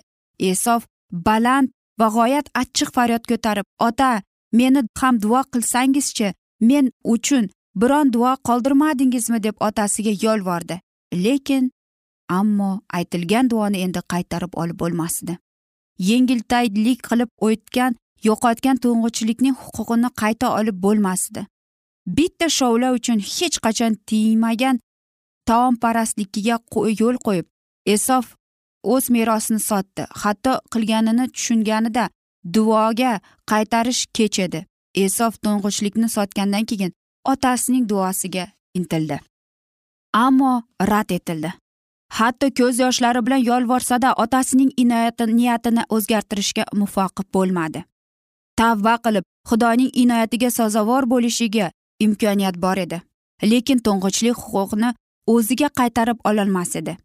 Esof 0.50 0.87
baland 1.26 1.68
va 2.00 2.09
g'oyat 2.16 2.46
achchiq 2.62 2.90
faryod 2.96 3.24
ko'tarib 3.30 3.66
ota 3.88 4.11
meni 4.59 4.80
ham 5.00 5.20
duo 5.24 5.42
qilsangizchi? 5.52 6.33
Men 6.61 6.90
uchun 7.14 7.44
biron 7.80 8.12
duo 8.12 8.37
qoldirmadingizmi? 8.48 9.42
deb 9.46 9.57
otasiga 9.61 10.12
yolvordi. 10.24 10.80
Lekin 11.24 11.70
ammo 12.28 12.70
aytilgan 12.98 13.50
duoni 13.50 13.78
endi 13.87 14.00
qaytarib 14.12 14.52
olib 14.62 14.78
bo'lmasdi. 14.83 15.38
Yengiltaylik 16.09 17.00
qilib 17.09 17.30
o'tgan 17.48 17.96
yo'qotgan 18.28 18.76
to'ng'ichlikning 18.84 19.56
huquqini 19.62 20.10
qayta 20.20 20.46
olib 20.58 20.76
bo'lmasdi. 20.84 21.46
Bitta 22.16 22.46
shovla 22.58 22.88
uchun 22.98 23.18
hech 23.34 23.56
qachon 23.64 23.92
tiymagan 24.08 24.80
taomparastligiga 25.48 26.56
yo'l 27.00 27.16
qo'yib 27.26 27.46
esof 27.94 28.26
o'z 28.94 29.04
merosini 29.14 29.60
sotdi 29.70 30.02
hatto 30.22 30.52
qilganini 30.72 31.26
tushunganida 31.34 32.04
duoga 32.54 33.12
qaytarish 33.50 34.02
kech 34.16 34.38
edi 34.46 34.60
esof 35.04 35.38
to'ng'ichlikni 35.44 36.08
sotgandan 36.16 36.64
keyin 36.70 36.92
otasining 37.32 37.88
duosiga 37.88 38.46
intildi. 38.78 39.18
Ammo 40.24 40.62
rad 40.90 41.10
etildi. 41.10 41.50
Hatto 42.18 42.46
ko'z 42.58 42.78
yoshlari 42.84 43.26
bilan 43.26 43.42
yolvorsada 43.50 44.12
otasining 44.24 44.70
inoyati 44.82 45.24
niyatini 45.37 45.82
o'zgartirishga 45.96 46.64
muvaffaq 46.80 47.24
bo'lmadi. 47.34 47.84
Tavba 48.60 48.94
qilib 49.04 49.24
xudoning 49.48 49.90
inoyatiga 50.02 50.50
sazovor 50.50 51.04
bo'lishiga 51.12 51.70
imkoniyat 52.04 52.56
bor 52.64 52.78
edi. 52.84 52.98
Lekin 53.50 53.78
to'ng'ichlik 53.86 54.36
huquqni 54.44 54.90
o'ziga 55.34 55.68
qaytarib 55.78 56.18
ololmas 56.28 56.76
edi. 56.80 56.96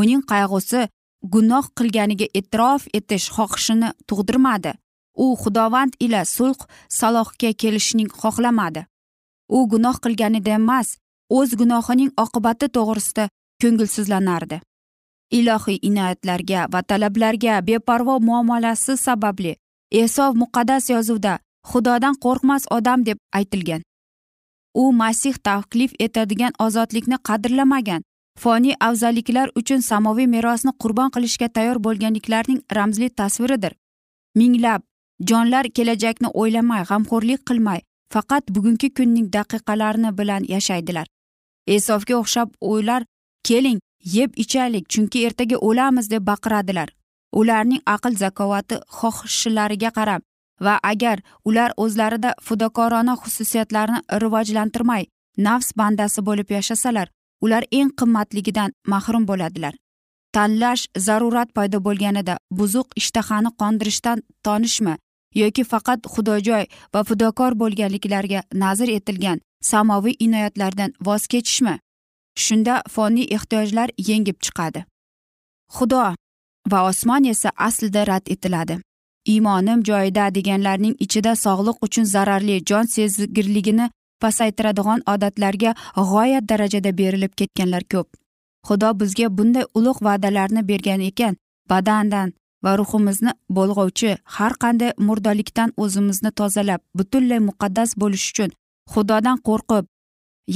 Uning 0.00 0.22
qayg'usi 0.30 0.88
gunoh 1.34 1.66
qilganiga 1.78 2.26
e'tirof 2.38 2.86
etish 2.98 3.28
xohishini 3.36 3.92
tug'dirmadi. 4.08 4.72
U 5.24 5.36
xudovand 5.42 5.92
ila 6.04 6.24
sulh 6.24 6.62
salohga 6.88 7.50
kelishning 7.60 8.10
xohlamadi. 8.20 8.86
U 9.56 9.58
gunoh 9.72 9.96
qilganida 10.04 10.52
emas 10.60 10.96
o'z 11.38 11.50
gunohining 11.60 12.10
oqibati 12.24 12.66
to'g'risida 12.76 13.24
ko'ngilsizlanardi. 13.62 14.60
Ilohiy 15.38 15.78
inoyatlarga 15.88 16.60
va 16.72 16.80
talablarga 16.88 17.60
beparvo 17.68 18.14
muomalasi 18.28 18.96
sababli 19.06 19.52
esov 19.92 20.36
muqaddas 20.42 20.88
yozuvda 20.90 21.38
xudodan 21.70 22.14
qo'rqmas 22.24 22.64
odam 22.76 23.04
deb 23.06 23.18
aytilgan. 23.38 23.82
U 24.74 24.92
masih 24.92 25.34
taklif 25.48 25.92
etadigan 26.00 26.52
ozodlikni 26.58 27.16
qadrlamagan. 27.28 28.02
Foniy 28.40 28.74
afzalliklar 28.80 29.50
uchun 29.60 29.80
samoviy 29.90 30.26
merosni 30.26 30.72
qurbon 30.82 31.10
qilishga 31.14 31.48
tayyor 31.48 31.78
bo'lganliklarning 31.84 32.60
ramzli 32.76 33.08
tasviridir. 33.10 33.72
Minglab 34.34 34.82
jonlar 35.28 35.66
kelajakni 35.76 36.28
o'ylamay 36.40 36.82
g'amxo'rlik 36.88 37.40
qilmay 37.48 37.80
faqat 38.14 38.44
bugungi 38.54 38.88
kunning 38.96 39.26
daqiqalarini 39.36 40.10
bilan 40.18 40.42
yashaydilar. 40.54 41.06
Esovga 41.66 42.14
o'xshab 42.22 42.48
o'ylar 42.60 43.02
keling 43.48 43.78
yeb 44.16 44.30
ichaylik 44.42 44.88
chunki 44.88 45.26
ertaga 45.26 45.56
o'lamiz 45.68 46.10
deb 46.10 46.26
baqiradilar. 46.30 46.88
Ularning 47.40 47.82
aql 47.94 48.14
zakovati 48.22 48.76
xohishlariga 48.98 49.90
qarab 49.98 50.22
va 50.66 50.74
agar 50.92 51.18
ular 51.44 51.70
o'zlarida 51.84 52.34
fidokorona 52.46 53.14
xususiyatlarni 53.22 54.00
rivojlantirmay 54.22 55.04
nafs 55.46 55.68
bandasi 55.76 56.20
bo'lib 56.28 56.48
yashasalar 56.56 57.08
ular 57.44 57.62
eng 57.78 57.90
qimmatligidan 58.00 58.70
mahrum 58.86 59.24
bo'ladilar. 59.30 59.74
Tanlash 60.32 60.84
zarurat 61.06 61.48
paydo 61.56 61.78
bo'lganida 61.86 62.34
buzuq 62.58 62.88
ishtahani 63.00 63.50
qondirishdan 63.60 64.22
tonishmi 64.44 64.94
yoki 65.34 65.64
faqat 65.72 66.00
xudojoy 66.14 66.64
va 66.94 67.00
fidokor 67.08 67.52
bo'lganliklariga 67.62 68.40
nazr 68.62 68.88
etilgan 68.98 69.40
samoviy 69.70 70.16
inoyatlardan 70.26 70.94
voz 71.06 71.26
kechishmi? 71.32 71.74
Shunda 72.44 72.74
foniy 72.94 73.26
ehtiyojlar 73.36 73.88
yengib 74.08 74.38
chiqadi. 74.44 74.84
Xudo 75.76 76.14
va 76.70 76.84
osmon 76.90 77.24
esa 77.24 77.50
aslida 77.56 78.06
rad 78.06 78.24
etiladi. 78.34 78.78
Iymonim 79.32 79.82
joyida 79.88 80.34
deganlarning 80.34 80.94
ichida 81.04 81.32
sog'liq 81.44 81.76
uchun 81.86 82.04
zararli 82.14 82.62
jon 82.68 82.86
sezgirligini 82.94 83.90
pasaytiradigan 84.22 85.00
odatlarga 85.12 85.74
g'oyat 85.96 86.48
darajada 86.50 86.90
berilib 87.00 87.32
ketganlar 87.40 87.84
ko'p. 87.92 88.08
Xudo 88.66 88.88
bizga 89.00 89.28
bunday 89.38 89.64
ulug' 89.78 90.04
va'dalarni 90.06 90.62
bergan 90.70 91.00
ekan 91.10 91.36
badandan 91.70 92.32
va 92.64 92.72
ruhimizni 92.80 93.32
bo'lg'ovchi 93.56 94.10
har 94.36 94.52
qanday 94.64 94.92
murdalikdan 95.06 95.70
o'zimizni 95.84 96.30
tozalab 96.40 96.80
butunlay 96.98 97.40
muqaddas 97.48 97.90
bo'lish 98.02 98.26
uchun 98.32 98.50
xudodan 98.92 99.38
qo'rqib 99.48 99.84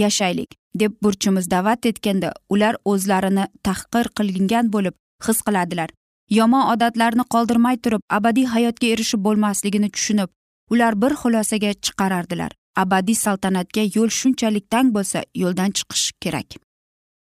yashaylik 0.03 0.51
deb 0.81 0.93
burchimiz 1.03 1.51
da'vat 1.55 1.91
etganda 1.91 2.33
ular 2.55 2.75
o'zlarini 2.93 3.45
tahqir 3.67 4.07
qilingan 4.17 4.73
bo'lib 4.75 4.95
his 5.27 5.39
qiladilar. 5.47 5.91
Yomon 6.39 6.65
odatlarni 6.73 7.25
qoldirmay 7.35 7.77
turib 7.85 8.03
abadiy 8.19 8.47
hayotga 8.55 8.87
erishib 8.95 9.21
bo'lmasligini 9.27 9.91
tushunib 9.95 10.31
ular 10.73 10.95
bir 11.03 11.13
xulosaga 11.23 11.73
chiqarardilar. 11.85 12.53
Abadiy 12.83 13.17
saltanatga 13.25 13.83
yo'l 13.97 14.11
shunchalik 14.19 14.67
tang 14.71 14.89
bo'lsa 14.97 15.23
yo'ldan 15.43 15.71
chiqish 15.77 16.07
kerak. 16.23 16.49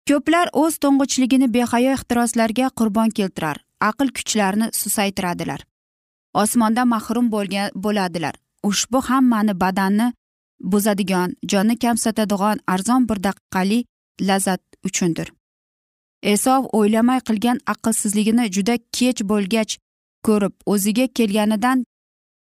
Ko'plar 0.10 0.48
o'z 0.62 0.76
to'ng'ichligini 0.84 1.48
behayo 1.56 1.90
ehtiroslarga 1.98 2.70
qurbon 2.80 3.10
keltirar 3.18 3.58
aql 3.90 4.08
kuchlarini 4.18 4.68
susaytiradilar. 4.74 5.62
Osmondan 6.34 6.88
mahrum 6.88 7.32
bo'lgan 7.32 7.70
bo'ladilar. 7.76 8.36
Ushbu 8.64 9.02
hammani 9.10 9.54
badanni 9.64 10.14
buzadigan 10.72 11.36
jonni 11.52 11.76
kamsatadigan 11.84 12.58
arzon 12.68 13.10
bir 13.10 13.24
daqiqalik 13.24 13.88
lazzat 14.22 14.62
uchundir. 14.84 15.28
Esov 16.24 16.66
o'ylamay 16.80 17.20
qilgan 17.28 17.58
aqlsizligini 17.74 18.46
juda 18.56 18.76
kech 18.98 19.24
bo'lgach 19.32 19.78
ko'rib 20.28 20.54
o'ziga 20.74 21.06
kelganidan 21.18 21.86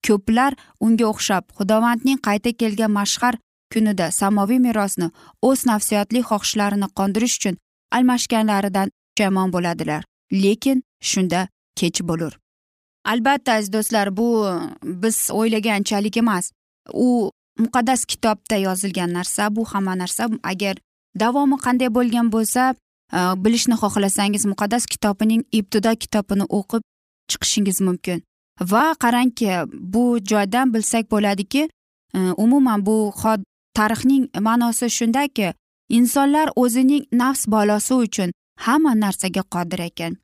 ko'plar 0.07 0.51
unga 0.85 1.05
o'xshab 1.13 1.43
xudovandning 1.57 2.19
qayta 2.27 2.51
kelgan 2.61 2.91
mashhar 2.99 3.33
kunida 3.73 4.11
samoviy 4.11 4.59
merosni 4.67 5.07
o'z 5.49 5.65
nafsiyotli 5.71 6.19
xohishlarini 6.29 6.87
qondirish 6.99 7.35
uchun 7.39 7.55
almashganlaridan 7.91 8.91
pushaymon 9.17 9.53
bo'ladilar. 9.53 10.03
Lekin 10.31 10.83
shunda 11.01 11.47
kech 11.75 12.01
bo'lur. 12.09 12.33
Albatta 13.05 13.51
aziz 13.53 13.73
do'stlar 13.73 14.17
bu 14.17 14.27
biz 14.83 15.29
o'ylaganchalik 15.31 16.17
emas. 16.17 16.51
U 16.93 17.31
muqaddas 17.59 18.05
kitobda 18.05 18.57
yozilgan 18.67 19.13
narsa 19.13 19.55
bu 19.55 19.65
hamma 19.65 19.97
narsa 19.97 20.29
agar 20.43 20.75
davomi 21.19 21.57
qanday 21.65 21.89
bo'lgan 21.97 22.31
bo'lsa 22.31 22.75
Э, 23.13 23.20
bilishni 23.43 23.76
xohlasangiz 23.82 24.46
muqaddas 24.46 24.86
kitobining 24.86 25.43
ibtido 25.52 25.91
kitobini 25.96 26.46
o'qib 26.58 26.82
chiqishingiz 27.30 27.82
mumkin. 27.82 28.24
Va 28.62 28.96
qarangki 29.04 29.48
bu 29.93 30.20
joydan 30.32 30.74
bilsak 30.74 31.12
bo'ladiki 31.12 31.70
e, 32.13 32.20
umuman 32.38 32.86
bu 32.86 33.13
tarixning 33.74 34.24
ma'nosi 34.39 34.89
shundaki 34.89 35.54
insonlar 35.89 36.50
o'zining 36.56 37.04
nafs 37.12 37.48
balosi 37.48 37.93
uchun 37.93 38.30
hamma 38.65 38.93
narsaga 39.04 39.43
qodir 39.54 39.80
ekan 39.89 40.17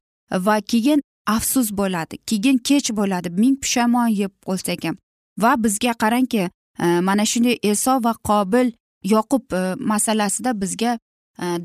va 0.46 0.56
keyin 0.62 1.00
afsus 1.36 1.68
bo'ladi 1.80 2.18
keyin 2.30 2.58
kech 2.58 2.90
bo'ladi 3.00 3.30
ming 3.30 3.56
pushaymon 3.62 4.08
yeb 4.08 4.32
bo'lsak 4.46 4.84
ham. 4.86 4.96
Va 5.42 5.52
bizga 5.64 5.94
qarangki 6.04 6.44
e, 6.84 6.86
mana 7.08 7.26
shunday 7.32 7.56
eso 7.64 7.94
va 8.06 8.14
qobil 8.30 8.68
yoqub 9.04 9.44
e, 9.54 9.76
masalasida 9.92 10.62
bizga 10.62 10.98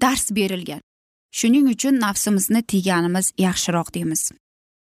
dars 0.02 0.30
berilgan. 0.36 0.80
Shuning 1.32 1.68
uchun 1.68 2.00
nafsimizni 2.00 2.62
tiyganimiz 2.62 3.32
yaxshiroq 3.38 3.94
deymiz. 3.94 4.30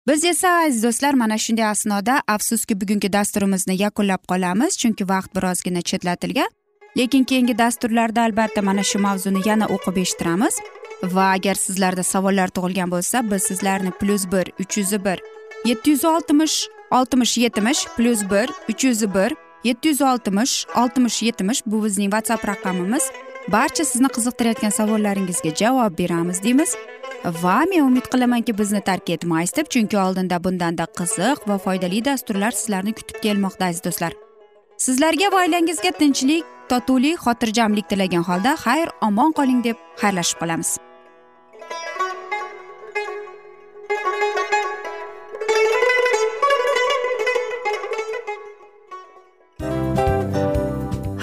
Biz 0.09 0.25
esa 0.25 0.49
aziz 0.49 0.83
do'stlar 0.83 1.15
mana 1.15 1.39
shunday 1.39 1.65
asnoda 1.65 2.23
afsuski 2.29 2.81
bugungi 2.81 3.13
dasturimizni 3.13 3.83
yakunlab 3.83 4.23
qolamiz 4.31 4.79
chunki 4.79 5.09
vaqt 5.09 5.35
birozgina 5.37 5.83
chetlatilgan. 5.83 6.51
Lekin 6.99 7.25
keyingi 7.25 7.59
dasturlarda 7.59 8.23
albatta 8.23 8.63
mana 8.63 8.83
shu 8.83 8.99
mavzuni 8.99 9.49
yana 9.49 9.67
o'qib 9.67 9.97
eshittiramiz. 10.03 10.55
Va 11.03 11.27
agar 11.37 11.55
sizlarda 11.55 12.03
savollar 12.03 12.49
tug'ilgan 12.49 12.91
bo'lsa 12.91 13.31
biz 13.31 13.43
sizlarni 13.43 13.91
plyus 14.01 14.25
bir 14.33 14.47
uch 14.63 14.79
yuz 14.79 14.93
bir 15.05 15.19
yetti 15.65 15.91
yuz 15.91 16.05
oltmish 16.05 16.57
oltmish 16.91 17.39
yetmish 17.39 17.87
plyus 17.97 18.23
bir 18.31 18.49
uch 18.71 18.85
yuz 18.85 19.15
bir 19.15 19.31
yetti 19.65 19.89
yuz 19.89 20.03
oltmish 20.03 20.67
oltmish 20.77 21.23
yetmish 21.23 21.63
bu 21.67 21.85
bizning 21.85 22.11
whatsapp 22.13 22.49
raqamimiz. 22.49 23.05
Barcha 23.49 23.85
sizni 23.85 24.09
qiziqtirayotgan 24.17 24.73
savollaringizga 24.79 25.51
javob 25.61 25.99
beramiz 25.99 26.43
deymiz. 26.43 26.77
Va 27.43 27.59
men 27.71 27.83
umid 27.83 28.07
qilamanki 28.13 28.59
bizni 28.59 28.81
tark 28.89 29.11
etmaysiz 29.11 29.57
deb 29.57 29.71
chunki 29.75 29.99
oldinda 29.99 30.39
bundanda 30.45 30.87
qiziq 30.99 31.47
va 31.49 31.59
foydali 31.67 32.05
dasturlar 32.05 32.53
sizlarni 32.61 32.93
kutib 32.99 33.21
kelmoqda 33.25 33.71
aziz 33.71 33.85
do'stlar. 33.87 34.13
Sizlarga 34.87 35.31
va 35.33 35.45
oilangizga 35.45 35.93
tinchlik 36.01 36.45
totuvlik 36.71 37.23
xotirjamlik 37.25 37.89
tilagan 37.91 38.27
holda 38.29 38.57
xayr 38.65 38.91
omon 39.09 39.33
qoling 39.39 39.63
deb 39.69 39.77
xayrlashib 40.03 40.43
qolamiz. 40.43 40.77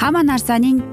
Hamma 0.01 0.21
narsaning 0.31 0.92